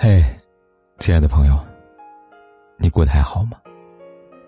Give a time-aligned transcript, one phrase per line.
[0.00, 0.24] 嘿，
[1.00, 1.58] 亲爱的朋友，
[2.76, 3.58] 你过得还好吗？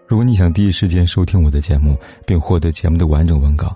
[0.06, 3.74] 如果你想第一时间收听我的节目，并获得节目的完整文稿，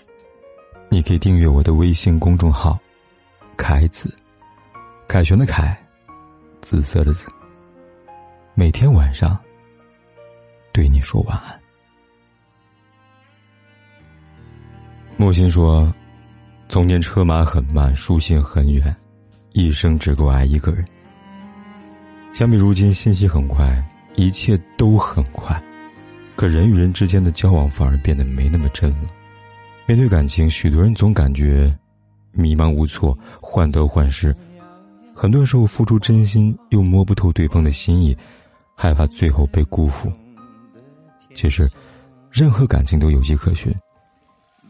[0.88, 2.78] 你可以订阅我的微信公众号
[3.58, 4.16] “凯子”，
[5.08, 5.76] 凯旋的凯，
[6.60, 7.26] 紫色的紫。
[8.54, 9.36] 每天晚上
[10.72, 11.60] 对你说晚安。
[15.16, 15.92] 木心说
[16.70, 18.94] ：“从前车马很慢，书信很远，
[19.54, 20.84] 一生只够爱一个人。”
[22.34, 23.80] 相比如今，信息很快，
[24.16, 25.62] 一切都很快，
[26.34, 29.06] 可人与人之间的交往反而变得没那么真了。
[29.86, 31.72] 面对感情，许多人总感觉
[32.32, 34.34] 迷茫无措、患得患失。
[35.14, 38.16] 很多时候，付出真心又摸不透对方的心意，
[38.74, 40.10] 害怕最后被辜负。
[41.36, 41.70] 其实，
[42.32, 43.72] 任何感情都有迹可循，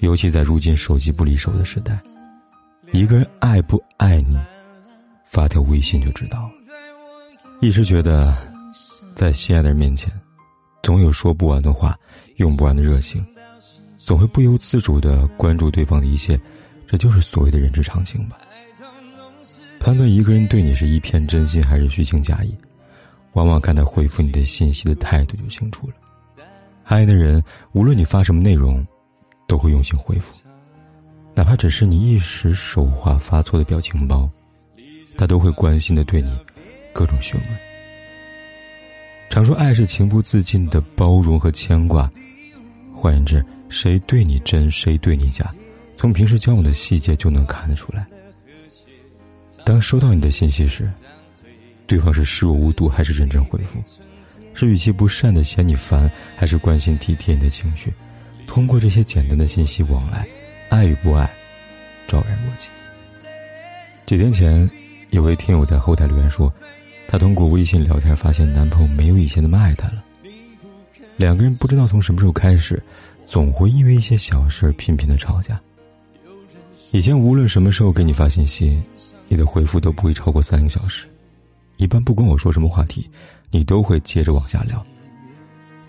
[0.01, 1.99] 尤其在如今手机不离手的时代，
[2.93, 4.37] 一个人爱不爱你，
[5.25, 6.64] 发条微信就知道了。
[7.65, 8.37] 一直觉得，
[9.15, 10.13] 在心爱的人面前，
[10.83, 11.99] 总有说不完的话，
[12.37, 13.25] 用不完的热情，
[13.97, 16.39] 总会不由自主的关注对方的一切，
[16.87, 18.37] 这就是所谓的人之常情吧。
[19.81, 22.55] 判断一个人对你是一片真心还是虚情假意，
[23.33, 25.95] 往往看他回复你的信息的态度就清楚了。
[26.85, 28.87] 爱的人，无论你发什么内容，
[29.49, 30.35] 都会用心回复，
[31.35, 34.29] 哪怕只是你一时手滑发错的表情包，
[35.17, 36.31] 他都会关心的对你。
[36.95, 37.59] 各种询问。
[39.29, 42.09] 常说爱是情不自禁的包容和牵挂，
[42.95, 45.53] 换言之，谁对你真，谁对你假，
[45.97, 48.07] 从平时交往的细节就能看得出来。
[49.65, 50.89] 当收到你的信息时，
[51.89, 53.83] 对方是视若无睹还是认真回复？
[54.55, 57.93] 是语气不善的嫌你烦，还是关心体贴你的情绪？
[58.47, 60.25] 通过这些简单的信息往来，
[60.69, 61.29] 爱与不爱，
[62.07, 62.69] 昭然若揭。
[64.07, 64.71] 几天前，
[65.11, 66.53] 有位听友在后台留言说。
[67.15, 70.03] 她通过微信聊天发现，男朋友没有以前那么爱她了。
[71.17, 72.83] 两个人不知道从什么时候开始，
[73.25, 75.61] 总会因为一些小事频频的吵架。
[76.91, 78.83] 以前无论什么时候给你发信息，
[79.29, 81.07] 你的回复都不会超过三个小时。
[81.77, 83.09] 一般不管我说什么话题，
[83.49, 84.83] 你都会接着往下聊。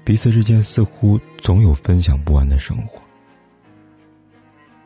[0.04, 3.02] 彼此之间似乎总有分享不完的生活。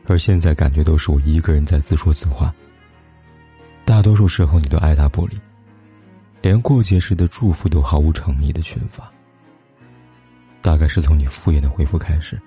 [0.06, 2.56] 而现在感觉都是我一个人在自说自话。
[3.84, 5.38] 大多数时候你都爱答不理。
[6.42, 9.12] 连过节时的祝福都毫无诚意的群发。
[10.62, 12.40] 大概是从你敷衍的回复开始，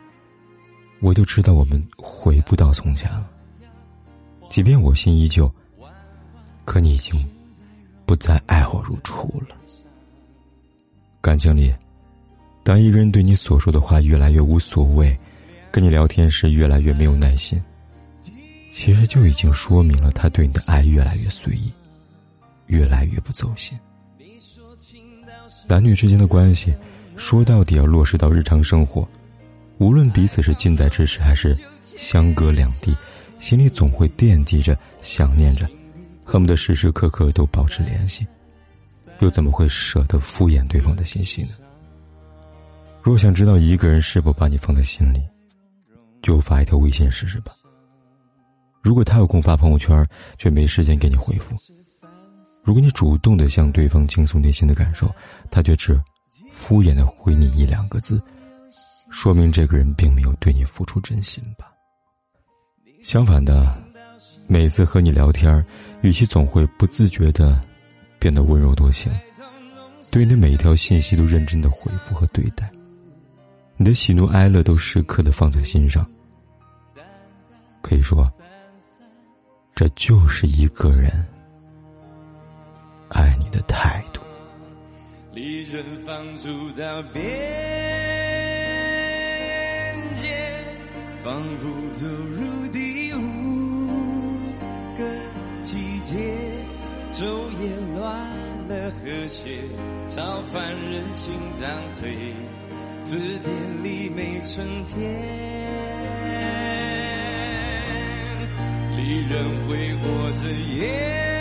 [1.01, 3.29] 我就知道我们回不到从前了。
[4.49, 5.51] 即便我心依旧，
[6.65, 7.19] 可你已经
[8.05, 9.57] 不再爱我如初了。
[11.23, 11.75] 感情里，
[12.63, 15.19] 当一个人对你所说的话越来越无所谓，
[15.71, 17.61] 跟你聊天时越来越没有耐心，
[18.75, 21.73] 其实就已经说明了他对你的爱越来越随意。
[22.73, 23.79] 越来越不走心。
[25.69, 26.75] 男女之间的关系，
[27.19, 29.07] 说到底要落实到日常生活。
[29.77, 32.97] 无论彼此是近在咫尺还是相隔两地，
[33.39, 35.69] 心里总会惦记着、想念着，
[36.25, 38.27] 恨不得时时刻刻都保持联系。
[39.21, 41.51] 又怎么会舍得敷衍对方的信息呢？
[43.03, 45.21] 若想知道一个人是否把你放在心里，
[46.23, 47.53] 就发一条微信试试吧。
[48.81, 50.07] 如果他有空发朋友圈，
[50.39, 51.55] 却没时间给你回复。
[52.63, 55.13] 如果你主动的向对方倾诉内心的感受，
[55.51, 56.01] 他却只
[56.53, 58.23] 敷衍的回你一两个字，
[59.11, 61.73] 说明这个人并没有对你付出真心吧。
[63.03, 63.77] 相反的，
[64.47, 65.65] 每次和你聊天，
[66.03, 67.61] 语气总会不自觉的
[68.21, 69.13] 变得温柔多情，
[70.13, 72.71] 对你的每一条信息都认真的回复和对待，
[73.77, 76.09] 你的喜怒哀乐都时刻的放在心上。
[77.81, 78.25] 可以说，
[79.75, 81.27] 这就是一个人。
[83.13, 84.21] 爱你的态度。
[85.33, 87.23] 离人放逐到边
[90.21, 90.29] 界，
[91.25, 93.19] 仿佛走入第五
[94.99, 95.05] 个
[95.63, 96.17] 季节，
[97.11, 97.25] 昼
[97.61, 98.29] 夜乱
[98.69, 99.63] 了和谐，
[100.09, 102.35] 超凡人心涨退，
[103.03, 104.99] 字典里没春天。
[108.97, 111.32] 离人挥霍着夜。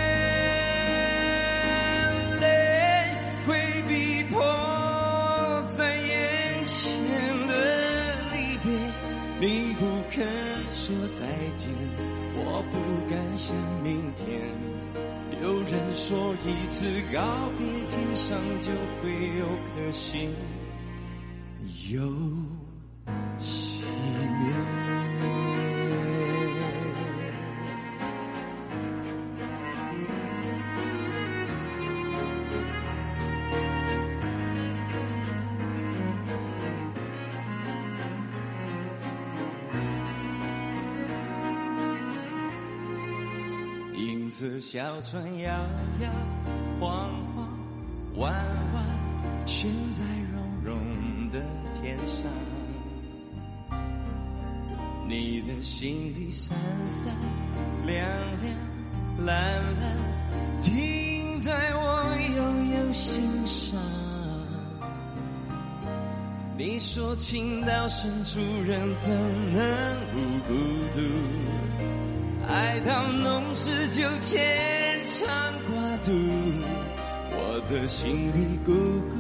[12.64, 12.78] 不
[13.10, 14.28] 敢想明天。
[15.42, 17.20] 有人说一次告
[17.58, 18.70] 别，天上就
[19.02, 20.30] 会有颗星
[21.90, 22.02] 又
[23.40, 23.82] 熄
[24.40, 24.91] 灭。
[44.62, 45.52] 小船摇
[46.00, 46.10] 摇
[46.80, 47.50] 晃晃，
[48.16, 48.34] 弯
[48.74, 48.86] 弯
[49.46, 50.02] 悬在
[50.32, 51.42] 绒绒的
[51.82, 52.32] 天上。
[55.10, 56.58] 你的心里闪
[56.90, 57.14] 闪
[57.86, 58.08] 亮
[58.42, 58.56] 亮
[59.26, 59.98] 蓝蓝，
[60.62, 63.78] 停在我悠悠心上。
[66.58, 69.12] 你说情到深处人怎
[69.52, 70.54] 能不孤
[70.94, 71.02] 独？
[72.48, 75.28] 爱到浓时就牵肠
[75.70, 76.12] 挂肚，
[77.32, 78.72] 我的心里孤
[79.10, 79.16] 孤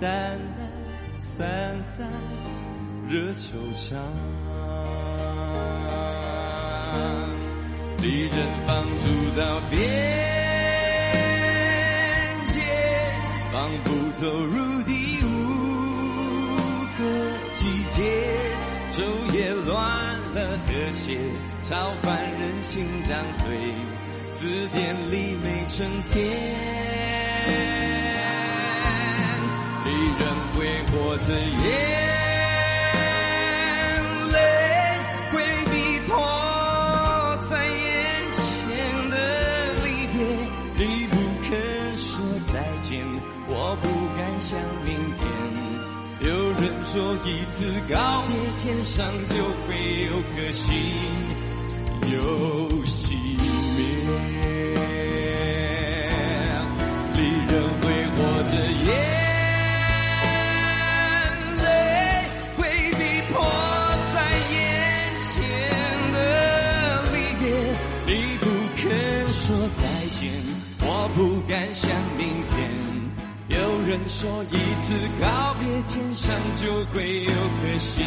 [0.00, 0.66] 单单
[1.20, 2.06] 散散
[3.08, 3.96] 惹惆怅。
[8.02, 9.80] 离人放逐到边
[12.48, 12.54] 界，
[13.50, 13.54] 仿
[13.84, 13.86] 佛
[14.18, 14.92] 走入第
[15.24, 15.26] 五
[16.98, 17.00] 个
[17.54, 17.60] 季
[17.96, 18.02] 节，
[18.90, 18.98] 昼
[19.32, 19.74] 夜乱
[20.34, 21.18] 了和谐。
[21.68, 23.74] 召唤人心长对，
[24.30, 26.14] 字典里没春天。
[29.86, 30.20] 离人
[30.52, 30.58] 挥
[30.92, 31.64] 霍着眼
[34.30, 34.36] 泪，
[35.32, 35.34] 回
[35.70, 35.74] 避
[36.06, 36.12] 迫
[37.48, 37.72] 在眼
[38.30, 38.42] 前
[39.08, 39.14] 的
[39.84, 40.14] 离别。
[40.76, 41.16] 你不
[41.48, 41.50] 肯
[41.96, 42.06] 说
[42.52, 42.52] 再
[42.82, 42.92] 见，
[43.48, 45.26] 我不敢想明天。
[46.20, 46.28] 有
[46.60, 47.56] 人说，一次
[47.90, 47.96] 告
[48.28, 49.34] 别，天上就
[49.66, 49.68] 会
[50.04, 50.70] 有颗星。
[52.14, 52.20] 又
[52.84, 53.44] 熄灭，
[57.12, 57.50] 离人
[57.80, 57.84] 挥
[58.14, 58.16] 霍
[58.50, 58.54] 着
[58.86, 58.88] 眼
[61.62, 61.66] 泪，
[62.56, 62.60] 回
[62.92, 63.00] 避
[63.32, 63.34] 迫
[64.14, 64.16] 在
[64.52, 64.54] 眼
[65.24, 65.32] 前
[66.12, 66.16] 的
[67.12, 67.42] 离别。
[68.06, 68.42] 你不
[68.76, 68.82] 肯
[69.32, 69.42] 说
[69.76, 69.82] 再
[70.14, 70.22] 见，
[70.82, 71.18] 我不
[71.48, 71.82] 敢想
[72.16, 72.54] 明天。
[73.48, 75.24] 有人说，一次告
[75.58, 76.62] 别，天上就
[76.92, 78.06] 会有颗星。